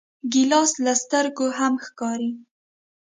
[0.31, 2.31] ګیلاس له سترګو هم ښکاري.